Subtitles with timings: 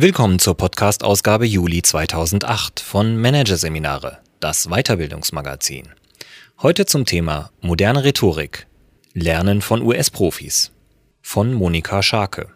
[0.00, 5.88] Willkommen zur Podcast-Ausgabe Juli 2008 von Managerseminare, das Weiterbildungsmagazin.
[6.62, 8.68] Heute zum Thema moderne Rhetorik.
[9.12, 10.70] Lernen von US-Profis.
[11.20, 12.50] Von Monika Scharke.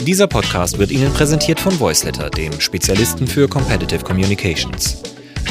[0.00, 5.00] Dieser Podcast wird Ihnen präsentiert von Voiceletter, dem Spezialisten für Competitive Communications.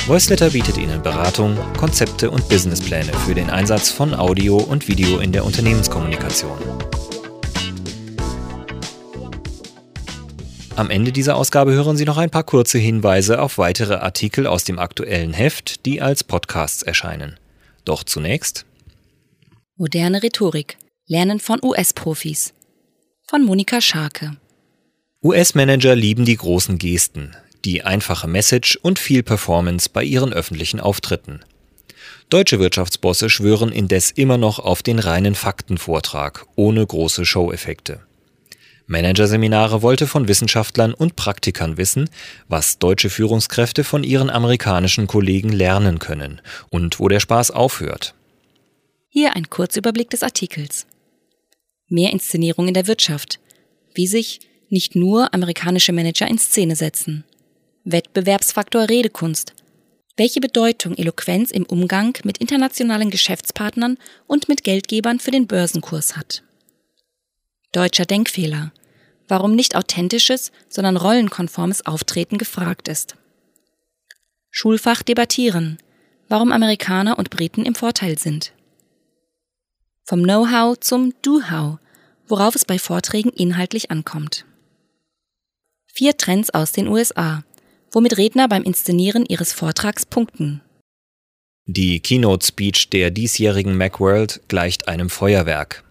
[0.05, 5.31] Voiceletter bietet Ihnen Beratung, Konzepte und Businesspläne für den Einsatz von Audio und Video in
[5.31, 6.57] der Unternehmenskommunikation.
[10.75, 14.63] Am Ende dieser Ausgabe hören Sie noch ein paar kurze Hinweise auf weitere Artikel aus
[14.63, 17.39] dem aktuellen Heft, die als Podcasts erscheinen.
[17.85, 18.65] Doch zunächst
[19.75, 20.77] Moderne Rhetorik.
[21.05, 22.53] Lernen von US-Profis.
[23.27, 24.37] Von Monika Scharke.
[25.23, 27.35] US-Manager lieben die großen Gesten,
[27.65, 31.41] die einfache Message und viel Performance bei ihren öffentlichen Auftritten.
[32.29, 38.01] Deutsche Wirtschaftsbosse schwören indes immer noch auf den reinen Faktenvortrag ohne große Show-Effekte.
[38.85, 42.09] Managerseminare wollte von Wissenschaftlern und Praktikern wissen,
[42.47, 48.13] was deutsche Führungskräfte von ihren amerikanischen Kollegen lernen können und wo der Spaß aufhört.
[49.09, 50.87] Hier ein Kurzüberblick des Artikels.
[51.87, 53.39] Mehr Inszenierung in der Wirtschaft.
[53.93, 54.39] Wie sich
[54.69, 57.23] nicht nur amerikanische Manager in Szene setzen.
[57.85, 59.53] Wettbewerbsfaktor Redekunst.
[60.17, 66.43] Welche Bedeutung Eloquenz im Umgang mit internationalen Geschäftspartnern und mit Geldgebern für den Börsenkurs hat.
[67.73, 68.71] Deutscher Denkfehler.
[69.27, 73.15] Warum nicht authentisches, sondern rollenkonformes Auftreten gefragt ist.
[74.51, 75.79] Schulfach debattieren.
[76.29, 78.53] Warum Amerikaner und Briten im Vorteil sind.
[80.05, 81.79] Vom Know-how zum Do-how,
[82.27, 84.45] worauf es bei Vorträgen inhaltlich ankommt.
[85.87, 87.43] Vier Trends aus den USA,
[87.91, 90.61] womit Redner beim Inszenieren ihres Vortrags punkten.
[91.65, 95.83] Die Keynote-Speech der diesjährigen Macworld gleicht einem Feuerwerk.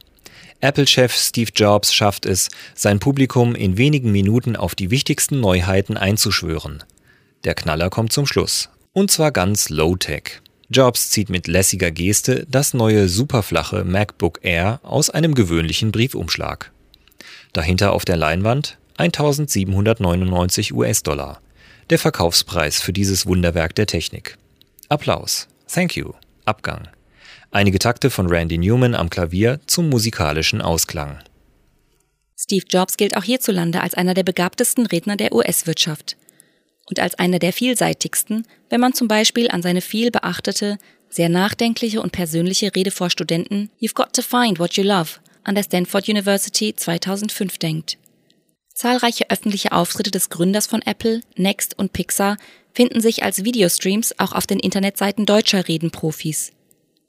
[0.63, 6.85] Apple-Chef Steve Jobs schafft es, sein Publikum in wenigen Minuten auf die wichtigsten Neuheiten einzuschwören.
[7.43, 8.69] Der Knaller kommt zum Schluss.
[8.93, 10.41] Und zwar ganz low-tech.
[10.71, 16.71] Jobs zieht mit lässiger Geste das neue superflache MacBook Air aus einem gewöhnlichen Briefumschlag.
[17.53, 21.41] Dahinter auf der Leinwand 1799 US-Dollar.
[21.91, 24.39] Der Verkaufspreis für dieses Wunderwerk der Technik.
[24.89, 25.49] Applaus.
[25.67, 26.13] Thank you.
[26.45, 26.89] Abgang.
[27.55, 31.19] Einige Takte von Randy Newman am Klavier zum musikalischen Ausklang.
[32.35, 36.17] Steve Jobs gilt auch hierzulande als einer der begabtesten Redner der US-Wirtschaft
[36.89, 40.79] und als einer der vielseitigsten, wenn man zum Beispiel an seine viel beachtete,
[41.11, 45.11] sehr nachdenkliche und persönliche Rede vor Studenten You've Got to Find What You Love
[45.45, 47.99] an der Stanford University 2005 denkt.
[48.73, 52.39] Zahlreiche öffentliche Auftritte des Gründers von Apple, Next und Pixar
[52.73, 56.53] finden sich als Videostreams auch auf den Internetseiten deutscher Redenprofis.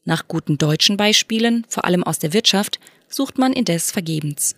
[0.06, 4.56] Nach guten deutschen Beispielen, vor allem aus der Wirtschaft, sucht man indes vergebens.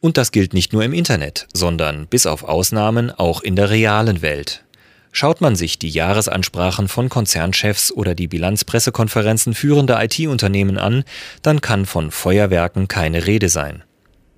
[0.00, 4.20] Und das gilt nicht nur im Internet, sondern bis auf Ausnahmen auch in der realen
[4.20, 4.64] Welt.
[5.10, 11.04] Schaut man sich die Jahresansprachen von Konzernchefs oder die Bilanzpressekonferenzen führender IT-Unternehmen an,
[11.40, 13.82] dann kann von Feuerwerken keine Rede sein.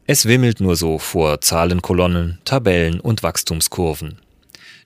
[0.06, 4.20] Es wimmelt nur so vor Zahlenkolonnen, Tabellen und Wachstumskurven.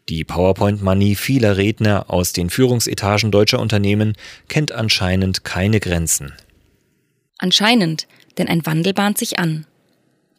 [0.08, 4.14] Die PowerPoint-Manie vieler Redner aus den Führungsetagen deutscher Unternehmen
[4.48, 6.32] kennt anscheinend keine Grenzen.
[7.38, 8.06] Anscheinend,
[8.38, 9.66] denn ein Wandel bahnt sich an.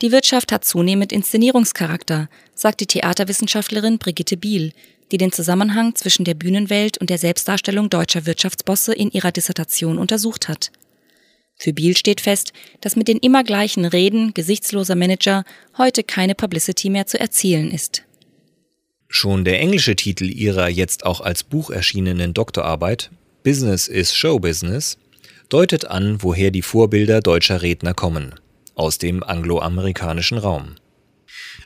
[0.01, 4.73] Die Wirtschaft hat zunehmend Inszenierungscharakter, sagt die Theaterwissenschaftlerin Brigitte Biel,
[5.11, 10.49] die den Zusammenhang zwischen der Bühnenwelt und der Selbstdarstellung deutscher Wirtschaftsbosse in ihrer Dissertation untersucht
[10.49, 10.71] hat.
[11.55, 12.51] Für Biel steht fest,
[12.81, 15.45] dass mit den immer gleichen Reden gesichtsloser Manager
[15.77, 18.03] heute keine Publicity mehr zu erzielen ist.
[19.15, 23.11] Schon der englische Titel ihrer jetzt auch als Buch erschienenen Doktorarbeit
[23.43, 24.97] Business is Show Business
[25.49, 28.33] deutet an, woher die Vorbilder deutscher Redner kommen,
[28.73, 30.73] aus dem angloamerikanischen Raum.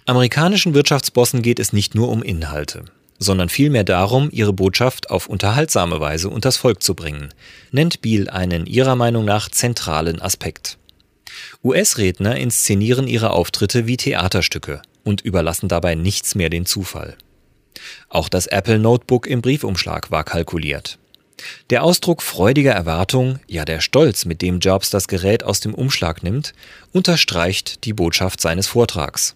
[0.06, 2.84] Amerikanischen Wirtschaftsbossen geht es nicht nur um Inhalte,
[3.17, 7.29] sondern vielmehr darum, ihre Botschaft auf unterhaltsame Weise unters Volk zu bringen,
[7.72, 10.78] nennt Biel einen ihrer Meinung nach zentralen Aspekt.
[11.64, 17.16] US-Redner inszenieren ihre Auftritte wie Theaterstücke und überlassen dabei nichts mehr den Zufall.
[18.09, 20.97] Auch das Apple Notebook im Briefumschlag war kalkuliert.
[21.70, 26.24] Der Ausdruck freudiger Erwartung, ja der Stolz, mit dem Jobs das Gerät aus dem Umschlag
[26.24, 26.53] nimmt,
[26.94, 29.35] unterstreicht die Botschaft seines Vortrags.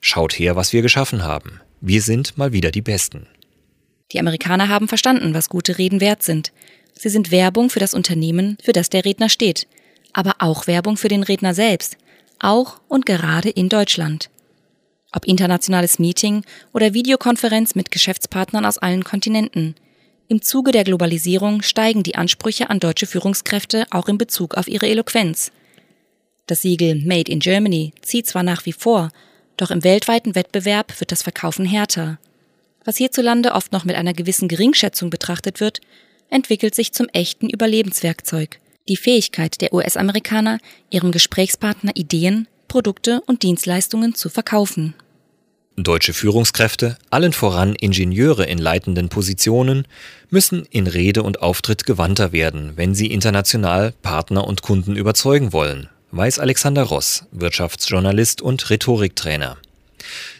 [0.00, 1.60] Schaut her, was wir geschaffen haben.
[1.80, 3.26] Wir sind mal wieder die Besten.
[4.12, 6.52] Die Amerikaner haben verstanden, was gute Reden wert sind.
[6.94, 9.66] Sie sind Werbung für das Unternehmen, für das der Redner steht,
[10.12, 11.96] aber auch Werbung für den Redner selbst,
[12.38, 14.28] auch und gerade in Deutschland
[15.12, 19.74] ob internationales Meeting oder Videokonferenz mit Geschäftspartnern aus allen Kontinenten.
[20.28, 24.88] Im Zuge der Globalisierung steigen die Ansprüche an deutsche Führungskräfte auch in Bezug auf ihre
[24.88, 25.52] Eloquenz.
[26.46, 29.10] Das Siegel Made in Germany zieht zwar nach wie vor,
[29.56, 32.18] doch im weltweiten Wettbewerb wird das Verkaufen härter.
[32.84, 35.80] Was hierzulande oft noch mit einer gewissen Geringschätzung betrachtet wird,
[36.30, 38.58] entwickelt sich zum echten Überlebenswerkzeug.
[38.88, 40.58] Die Fähigkeit der US-Amerikaner,
[40.90, 44.94] ihrem Gesprächspartner Ideen, Produkte und Dienstleistungen zu verkaufen.
[45.76, 49.86] Deutsche Führungskräfte, allen voran Ingenieure in leitenden Positionen,
[50.30, 55.90] müssen in Rede und Auftritt gewandter werden, wenn sie international Partner und Kunden überzeugen wollen,
[56.12, 59.58] weiß Alexander Ross, Wirtschaftsjournalist und Rhetoriktrainer.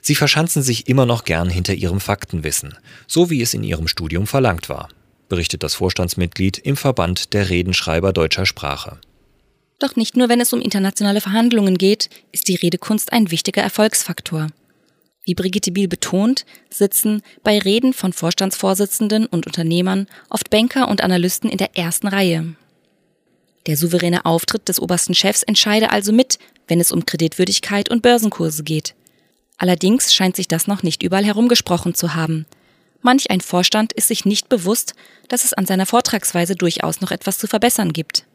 [0.01, 4.27] Sie verschanzen sich immer noch gern hinter ihrem Faktenwissen, so wie es in ihrem Studium
[4.27, 4.89] verlangt war,
[5.29, 8.97] berichtet das Vorstandsmitglied im Verband der Redenschreiber deutscher Sprache.
[9.83, 14.47] Doch nicht nur wenn es um internationale Verhandlungen geht, ist die Redekunst ein wichtiger Erfolgsfaktor.
[15.25, 21.51] Wie Brigitte Biel betont, sitzen bei Reden von Vorstandsvorsitzenden und Unternehmern oft Banker und Analysten
[21.51, 22.55] in der ersten Reihe.
[23.67, 26.39] Der souveräne Auftritt des obersten Chefs entscheide also mit,
[26.69, 28.95] wenn es um Kreditwürdigkeit und Börsenkurse geht.
[29.59, 32.47] Allerdings scheint sich das noch nicht überall herumgesprochen zu haben.
[33.01, 34.95] Manch ein Vorstand ist sich nicht bewusst,
[35.27, 38.27] dass es an seiner Vortragsweise durchaus noch etwas zu verbessern gibt.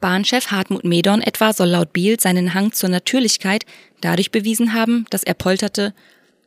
[0.00, 3.64] Bahnchef Hartmut Medorn etwa soll laut Biel seinen Hang zur Natürlichkeit
[4.00, 5.94] dadurch bewiesen haben, dass er polterte,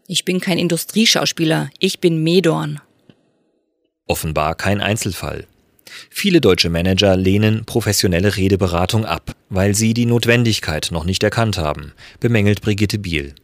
[0.08, 2.80] ich bin kein Industrieschauspieler, ich bin Medorn.
[4.08, 5.48] Offenbar kein Einzelfall.
[6.10, 11.94] Viele deutsche Manager lehnen professionelle Redeberatung ab, weil sie die Notwendigkeit noch nicht erkannt haben,
[12.20, 13.36] bemängelt Brigitte Biel.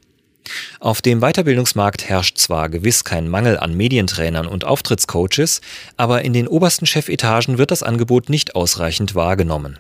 [0.80, 5.60] Auf dem Weiterbildungsmarkt herrscht zwar gewiss kein Mangel an Medientrainern und Auftrittscoaches,
[5.98, 9.78] aber in den obersten Chefetagen wird das Angebot nicht ausreichend wahrgenommen.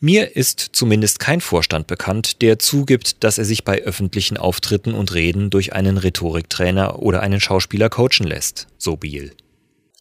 [0.00, 5.14] Mir ist zumindest kein Vorstand bekannt, der zugibt, dass er sich bei öffentlichen Auftritten und
[5.14, 9.32] Reden durch einen Rhetoriktrainer oder einen Schauspieler coachen lässt, so Biel.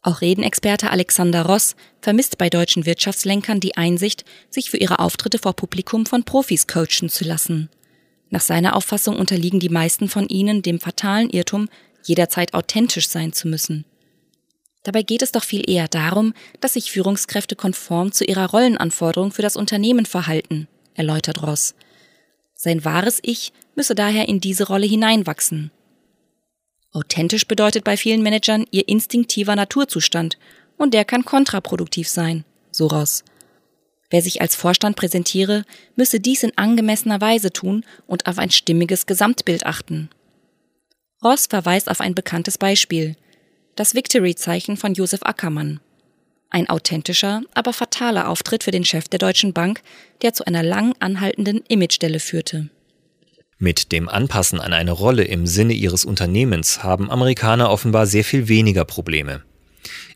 [0.01, 5.53] Auch Redenexperte Alexander Ross vermisst bei deutschen Wirtschaftslenkern die Einsicht, sich für ihre Auftritte vor
[5.53, 7.69] Publikum von Profis coachen zu lassen.
[8.29, 11.69] Nach seiner Auffassung unterliegen die meisten von ihnen dem fatalen Irrtum,
[12.03, 13.85] jederzeit authentisch sein zu müssen.
[14.83, 19.41] Dabei geht es doch viel eher darum, dass sich Führungskräfte konform zu ihrer Rollenanforderung für
[19.41, 21.75] das Unternehmen verhalten, erläutert Ross.
[22.55, 25.71] Sein wahres Ich müsse daher in diese Rolle hineinwachsen.
[26.91, 30.37] Authentisch bedeutet bei vielen Managern ihr instinktiver Naturzustand,
[30.77, 33.23] und der kann kontraproduktiv sein, so Ross.
[34.09, 35.65] Wer sich als Vorstand präsentiere,
[35.95, 40.09] müsse dies in angemessener Weise tun und auf ein stimmiges Gesamtbild achten.
[41.23, 43.15] Ross verweist auf ein bekanntes Beispiel–
[43.77, 45.79] das Victory-Zeichen von Josef Ackermann.
[46.49, 49.81] Ein authentischer, aber fataler Auftritt für den Chef der Deutschen Bank,
[50.21, 52.69] der zu einer lang anhaltenden Imagestelle führte.
[53.59, 58.47] Mit dem Anpassen an eine Rolle im Sinne ihres Unternehmens haben Amerikaner offenbar sehr viel
[58.47, 59.43] weniger Probleme.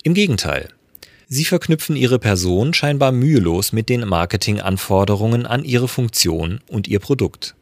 [0.03, 0.69] Im Gegenteil.
[1.27, 7.55] Sie verknüpfen ihre Person scheinbar mühelos mit den Marketinganforderungen an ihre Funktion und ihr Produkt.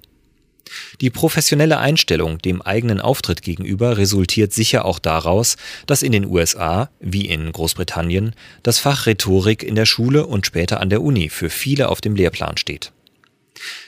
[1.02, 5.58] Die professionelle Einstellung dem eigenen Auftritt gegenüber resultiert sicher auch daraus,
[5.88, 10.80] dass in den USA, wie in Großbritannien, das Fach Rhetorik in der Schule und später
[10.80, 12.92] an der Uni für viele auf dem Lehrplan steht.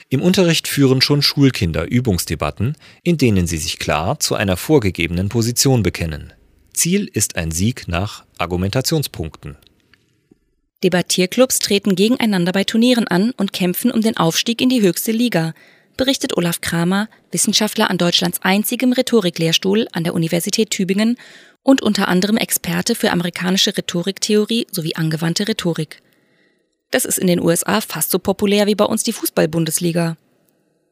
[0.08, 5.82] Im Unterricht führen schon Schulkinder Übungsdebatten, in denen sie sich klar zu einer vorgegebenen Position
[5.82, 6.32] bekennen.
[6.74, 9.56] Ziel ist ein Sieg nach Argumentationspunkten.
[10.84, 15.54] Debattierclubs treten gegeneinander bei Turnieren an und kämpfen um den Aufstieg in die höchste Liga,
[15.96, 21.16] berichtet Olaf Kramer, Wissenschaftler an Deutschlands einzigem Rhetoriklehrstuhl an der Universität Tübingen
[21.62, 26.02] und unter anderem Experte für amerikanische Rhetoriktheorie sowie angewandte Rhetorik.
[26.90, 30.16] Das ist in den USA fast so populär wie bei uns die Fußball-Bundesliga.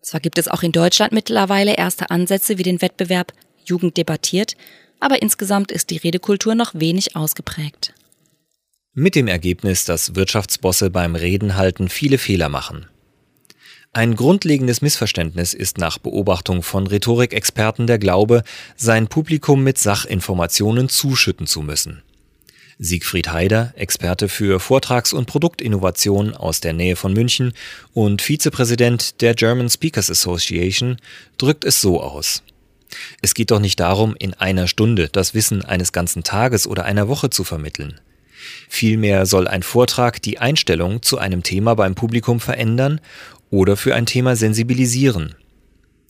[0.02, 3.32] Zwar gibt es auch in Deutschland mittlerweile erste Ansätze wie den Wettbewerb
[3.64, 4.56] Jugend debattiert,
[4.98, 7.94] aber insgesamt ist die Redekultur noch wenig ausgeprägt.
[8.92, 12.86] Mit dem Ergebnis, dass Wirtschaftsbosse beim Reden halten viele Fehler machen.
[13.92, 18.44] Ein grundlegendes Missverständnis ist nach Beobachtung von Rhetorikexperten der Glaube,
[18.76, 22.04] sein Publikum mit Sachinformationen zuschütten zu müssen.
[22.78, 27.52] Siegfried Haider, Experte für Vortrags- und Produktinnovation aus der Nähe von München
[27.92, 30.98] und Vizepräsident der German Speakers Association,
[31.36, 32.44] drückt es so aus.
[33.22, 37.08] Es geht doch nicht darum, in einer Stunde das Wissen eines ganzen Tages oder einer
[37.08, 38.00] Woche zu vermitteln.
[38.68, 43.00] Vielmehr soll ein Vortrag die Einstellung zu einem Thema beim Publikum verändern
[43.50, 45.34] oder für ein Thema sensibilisieren.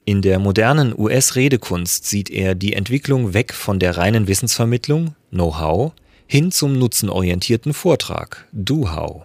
[0.04, 5.92] In der modernen US-Redekunst sieht er die Entwicklung weg von der reinen Wissensvermittlung, Know-how,
[6.26, 9.24] hin zum nutzenorientierten Vortrag, Do-How.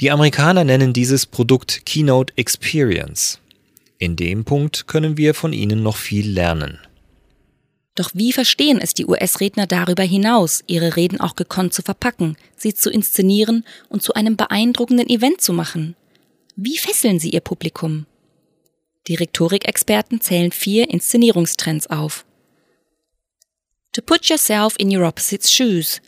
[0.00, 3.40] Die Amerikaner nennen dieses Produkt Keynote Experience.
[3.98, 6.78] In dem Punkt können wir von ihnen noch viel lernen.
[7.94, 12.74] Doch wie verstehen es die US-Redner darüber hinaus, ihre Reden auch gekonnt zu verpacken, sie
[12.74, 15.94] zu inszenieren und zu einem beeindruckenden Event zu machen?
[16.56, 18.06] Wie fesseln sie ihr Publikum?
[19.06, 22.24] Die Rhetorikexperten zählen vier Inszenierungstrends auf.
[23.92, 26.00] To put yourself in your opposite's shoes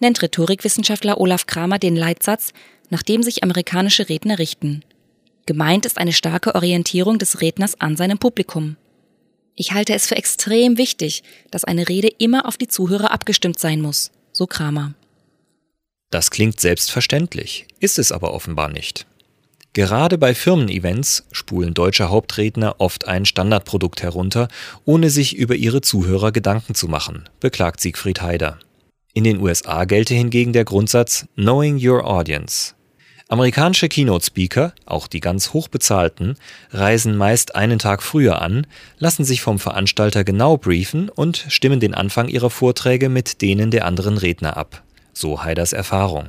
[0.00, 2.52] nennt Rhetorikwissenschaftler Olaf Kramer den Leitsatz,
[2.90, 4.82] nach dem sich amerikanische Redner richten.
[5.46, 8.76] Gemeint ist eine starke Orientierung des Redners an seinem Publikum.
[9.56, 13.80] Ich halte es für extrem wichtig, dass eine Rede immer auf die Zuhörer abgestimmt sein
[13.80, 14.94] muss, so Kramer.
[16.10, 19.06] Das klingt selbstverständlich, ist es aber offenbar nicht.
[19.72, 24.48] Gerade bei Firmen-Events spulen deutsche Hauptredner oft ein Standardprodukt herunter,
[24.84, 28.60] ohne sich über ihre Zuhörer Gedanken zu machen, beklagt Siegfried Haider.
[29.12, 32.73] In den USA gelte hingegen der Grundsatz Knowing Your Audience.
[33.28, 36.36] Amerikanische Keynote-Speaker, auch die ganz hochbezahlten,
[36.72, 38.66] reisen meist einen Tag früher an,
[38.98, 43.86] lassen sich vom Veranstalter genau briefen und stimmen den Anfang ihrer Vorträge mit denen der
[43.86, 44.82] anderen Redner ab.
[45.14, 46.28] So Haiders Erfahrung.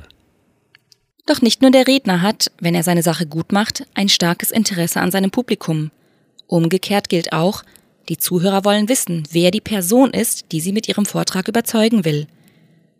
[1.26, 5.00] Doch nicht nur der Redner hat, wenn er seine Sache gut macht, ein starkes Interesse
[5.00, 5.90] an seinem Publikum.
[6.46, 7.62] Umgekehrt gilt auch,
[8.08, 12.26] die Zuhörer wollen wissen, wer die Person ist, die sie mit ihrem Vortrag überzeugen will.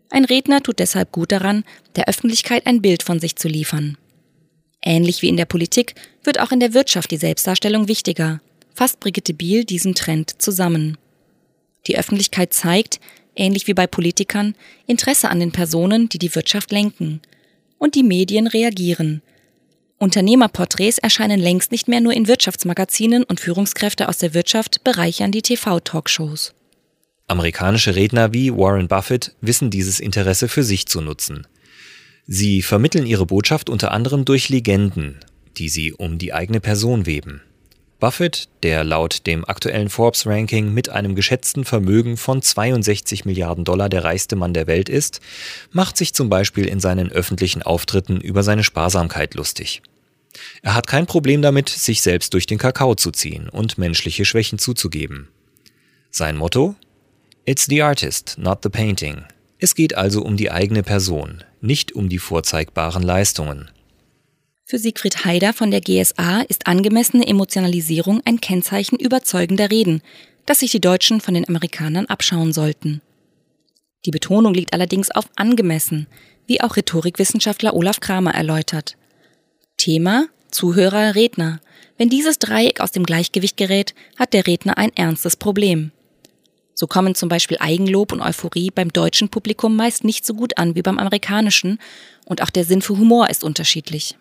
[0.09, 1.63] Ein Redner tut deshalb gut daran,
[1.95, 3.97] der Öffentlichkeit ein Bild von sich zu liefern.
[4.81, 8.41] Ähnlich wie in der Politik wird auch in der Wirtschaft die Selbstdarstellung wichtiger,
[8.73, 10.97] fasst Brigitte Biel diesen Trend zusammen.
[11.87, 12.99] Die Öffentlichkeit zeigt,
[13.35, 17.21] ähnlich wie bei Politikern, Interesse an den Personen, die die Wirtschaft lenken.
[17.77, 19.21] Und die Medien reagieren.
[19.99, 25.41] Unternehmerporträts erscheinen längst nicht mehr nur in Wirtschaftsmagazinen und Führungskräfte aus der Wirtschaft bereichern die
[25.41, 26.53] TV-Talkshows.
[27.29, 31.45] Amerikanische Redner wie Warren Buffett wissen dieses Interesse für sich zu nutzen.
[32.25, 35.19] Sie vermitteln ihre Botschaft unter anderem durch Legenden,
[35.57, 37.41] die sie um die eigene Person weben.
[37.99, 44.05] Buffett, der laut dem aktuellen Forbes-Ranking mit einem geschätzten Vermögen von 62 Milliarden Dollar der
[44.05, 45.19] reichste Mann der Welt ist,
[45.71, 49.81] macht sich zum Beispiel in seinen öffentlichen Auftritten über seine Sparsamkeit lustig.
[50.61, 54.59] Er hat kein Problem damit, sich selbst durch den Kakao zu ziehen und menschliche Schwächen
[54.59, 55.27] zuzugeben.
[56.11, 56.75] Sein Motto?
[57.49, 59.23] It's the artist, not the painting.
[59.57, 63.71] Es geht also um die eigene Person, nicht um die vorzeigbaren Leistungen.
[64.65, 70.01] Für Siegfried Haider von der GSA ist angemessene Emotionalisierung ein Kennzeichen überzeugender Reden,
[70.45, 73.01] das sich die Deutschen von den Amerikanern abschauen sollten.
[74.05, 76.07] Die Betonung liegt allerdings auf angemessen,
[76.47, 78.97] wie auch Rhetorikwissenschaftler Olaf Kramer erläutert.
[79.77, 81.61] Thema, Zuhörer, Redner.
[81.97, 85.93] Wenn dieses Dreieck aus dem Gleichgewicht gerät, hat der Redner ein ernstes Problem.
[86.79, 90.75] So kommen zum Beispiel Eigenlob und Euphorie beim deutschen Publikum meist nicht so gut an
[90.75, 91.79] wie beim amerikanischen
[92.25, 94.15] und auch der Sinn für Humor ist unterschiedlich.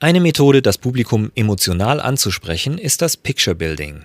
[0.00, 4.04] Eine Methode, das Publikum emotional anzusprechen, ist das Picture Building.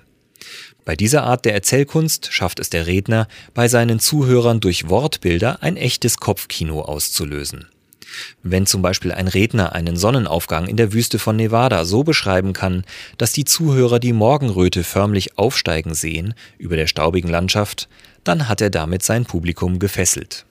[0.85, 5.77] Bei dieser Art der Erzählkunst schafft es der Redner, bei seinen Zuhörern durch Wortbilder ein
[5.77, 7.67] echtes Kopfkino auszulösen.
[8.43, 12.83] Wenn zum Beispiel ein Redner einen Sonnenaufgang in der Wüste von Nevada so beschreiben kann,
[13.17, 17.89] dass die Zuhörer die Morgenröte förmlich aufsteigen sehen über der staubigen Landschaft,
[18.23, 20.45] dann hat er damit sein Publikum gefesselt.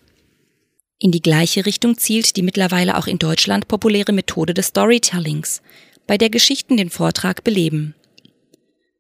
[0.99, 5.63] In die gleiche Richtung zielt die mittlerweile auch in Deutschland populäre Methode des Storytellings,
[6.07, 7.95] bei der Geschichten den Vortrag beleben.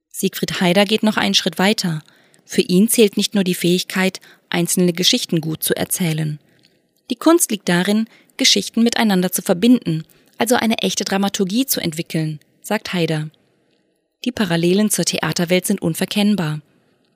[0.08, 2.02] Siegfried Haider geht noch einen Schritt weiter.
[2.46, 6.38] Für ihn zählt nicht nur die Fähigkeit, einzelne Geschichten gut zu erzählen.
[7.10, 10.04] Die Kunst liegt darin, Geschichten miteinander zu verbinden,
[10.38, 13.28] also eine echte Dramaturgie zu entwickeln, sagt Haider.
[14.24, 16.60] Die Parallelen zur Theaterwelt sind unverkennbar.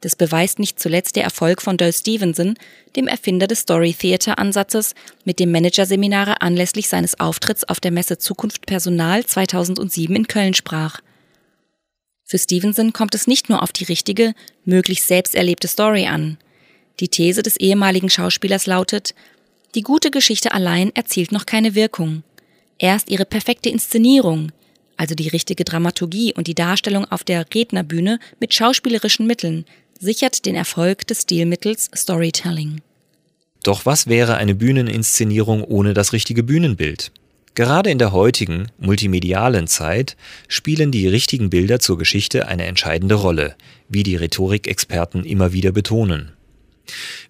[0.01, 2.59] Das beweist nicht zuletzt der Erfolg von Doyle Stevenson,
[2.97, 8.19] dem Erfinder des Story Theater Ansatzes, mit dem Managerseminare anlässlich seines Auftritts auf der Messe
[8.19, 11.01] Zukunft Personal 2007 in Köln sprach.
[12.25, 14.35] Für Stevenson kommt es nicht nur auf die richtige,
[14.65, 16.37] möglichst selbst erlebte Story an.
[17.01, 19.15] Die These des ehemaligen Schauspielers lautet,
[19.75, 22.23] die gute Geschichte allein erzielt noch keine Wirkung.
[22.79, 24.53] Erst ihre perfekte Inszenierung,
[24.97, 29.65] also die richtige Dramaturgie und die Darstellung auf der Rednerbühne mit schauspielerischen Mitteln,
[29.99, 32.81] sichert den Erfolg des Stilmittels Storytelling.
[33.63, 37.13] Doch was wäre eine Bühneninszenierung ohne das richtige Bühnenbild?
[37.55, 40.17] Gerade in der heutigen, multimedialen Zeit
[40.49, 43.55] spielen die richtigen Bilder zur Geschichte eine entscheidende Rolle,
[43.89, 46.34] wie die Rhetorikexperten immer wieder betonen.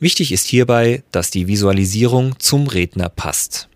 [0.01, 3.69] Wichtig ist hierbei, dass die Visualisierung zum Redner passt.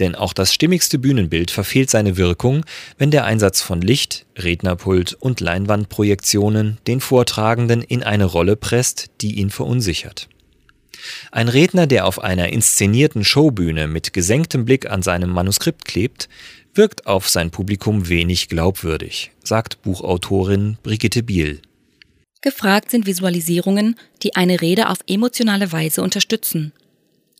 [0.00, 2.64] Denn auch das stimmigste Bühnenbild verfehlt seine Wirkung,
[2.98, 9.36] wenn der Einsatz von Licht, Rednerpult und Leinwandprojektionen den Vortragenden in eine Rolle presst, die
[9.38, 10.28] ihn verunsichert.
[11.30, 16.28] Ein Redner, der auf einer inszenierten Showbühne mit gesenktem Blick an seinem Manuskript klebt,
[16.74, 21.60] wirkt auf sein Publikum wenig glaubwürdig, sagt Buchautorin Brigitte Biel.
[22.44, 26.74] Gefragt sind Visualisierungen, die eine Rede auf emotionale Weise unterstützen.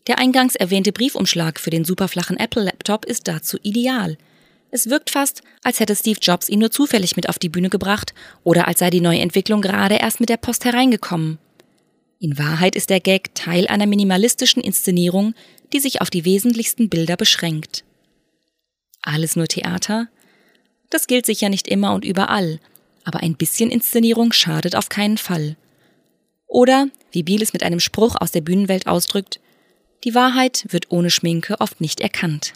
[0.07, 4.17] Der eingangs erwähnte Briefumschlag für den superflachen Apple-Laptop ist dazu ideal.
[4.71, 8.15] Es wirkt fast, als hätte Steve Jobs ihn nur zufällig mit auf die Bühne gebracht
[8.43, 11.37] oder als sei die neue Entwicklung gerade erst mit der Post hereingekommen.
[12.17, 15.35] In Wahrheit ist der Gag Teil einer minimalistischen Inszenierung,
[15.71, 17.83] die sich auf die wesentlichsten Bilder beschränkt.
[19.03, 20.07] Alles nur Theater?
[20.89, 22.59] Das gilt sicher nicht immer und überall,
[23.05, 25.55] aber ein bisschen Inszenierung schadet auf keinen Fall.
[26.47, 29.39] Oder, wie Biel es mit einem Spruch aus der Bühnenwelt ausdrückt,
[30.03, 32.53] die Wahrheit wird ohne Schminke oft nicht erkannt.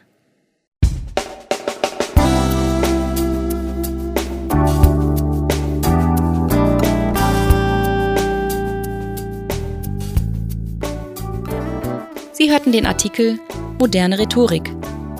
[12.34, 13.40] Sie hörten den Artikel
[13.80, 14.72] Moderne Rhetorik.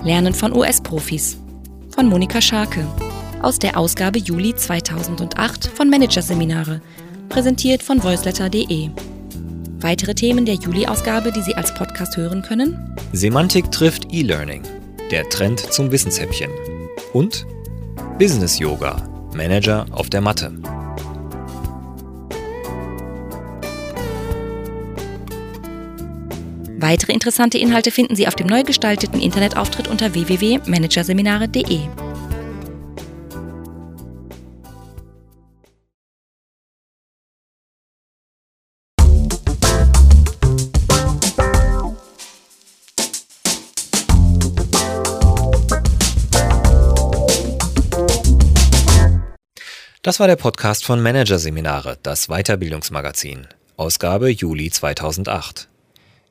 [0.02, 1.36] Lernen von US-Profis
[1.94, 2.86] von Monika Scharke
[3.42, 6.80] aus der Ausgabe Juli 2008 von Managerseminare,
[7.28, 8.90] präsentiert von voiceletter.de.
[9.80, 12.94] Weitere Themen der Juli-Ausgabe, die Sie als Podcast hören können?
[13.12, 14.62] Semantik trifft E-Learning.
[15.10, 16.50] Der Trend zum Wissenshäppchen.
[17.12, 17.46] Und
[18.18, 19.08] Business Yoga.
[19.34, 20.52] Manager auf der Matte.
[26.78, 31.80] Weitere interessante Inhalte finden Sie auf dem neu gestalteten Internetauftritt unter www.managerseminare.de.
[50.02, 55.68] Das war der Podcast von Managerseminare, das Weiterbildungsmagazin, Ausgabe Juli 2008.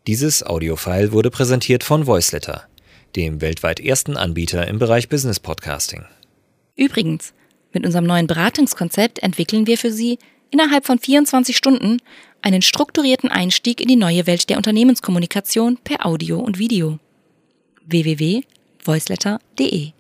[0.07, 2.63] Dieses Audiofile wurde präsentiert von Voiceletter,
[3.15, 6.03] dem weltweit ersten Anbieter im Bereich Business Podcasting.
[6.75, 7.35] Übrigens,
[7.71, 10.17] mit unserem neuen Beratungskonzept entwickeln wir für Sie
[10.49, 11.97] innerhalb von 24 Stunden
[12.41, 16.97] einen strukturierten Einstieg in die neue Welt der Unternehmenskommunikation per Audio und Video.
[17.86, 19.91] www.voiceletter.de